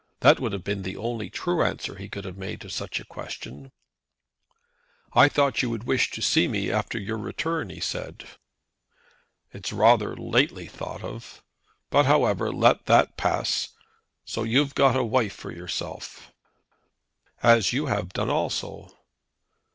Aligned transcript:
That 0.21 0.39
would 0.39 0.51
have 0.51 0.63
been 0.63 0.81
the 0.81 0.97
only 0.97 1.29
true 1.29 1.61
answer 1.61 1.93
he 1.95 2.09
could 2.09 2.25
have 2.25 2.35
made 2.35 2.59
to 2.61 2.71
such 2.71 2.99
a 2.99 3.05
question. 3.05 3.71
"I 5.13 5.29
thought 5.29 5.61
you 5.61 5.69
would 5.69 5.83
wish 5.83 6.09
to 6.09 6.23
see 6.23 6.47
me 6.47 6.71
after 6.71 6.97
your 6.97 7.19
return," 7.19 7.69
he 7.69 7.79
said. 7.79 8.25
"It's 9.53 9.71
rather 9.71 10.17
lately 10.17 10.65
thought 10.65 11.03
of; 11.03 11.43
but, 11.91 12.07
however, 12.07 12.51
let 12.51 12.87
that 12.87 13.15
pass. 13.15 13.73
So 14.25 14.41
you've 14.41 14.73
got 14.73 14.95
a 14.95 15.03
wife 15.03 15.35
for 15.35 15.51
yourself." 15.51 16.33
"As 17.43 17.71
you 17.71 17.85
have 17.85 18.09
done 18.11 18.31
also." 18.31 18.91